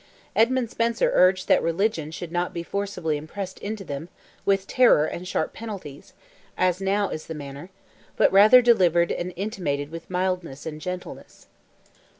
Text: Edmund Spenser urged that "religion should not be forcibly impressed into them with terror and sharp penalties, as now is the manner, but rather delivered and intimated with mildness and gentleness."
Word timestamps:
Edmund 0.35 0.71
Spenser 0.71 1.11
urged 1.13 1.47
that 1.47 1.61
"religion 1.61 2.09
should 2.09 2.31
not 2.31 2.55
be 2.55 2.63
forcibly 2.63 3.17
impressed 3.17 3.59
into 3.59 3.83
them 3.83 4.09
with 4.45 4.65
terror 4.65 5.05
and 5.05 5.27
sharp 5.27 5.53
penalties, 5.53 6.13
as 6.57 6.81
now 6.81 7.09
is 7.09 7.27
the 7.27 7.35
manner, 7.35 7.69
but 8.17 8.31
rather 8.31 8.63
delivered 8.63 9.11
and 9.11 9.31
intimated 9.35 9.91
with 9.91 10.09
mildness 10.09 10.65
and 10.65 10.81
gentleness." 10.81 11.45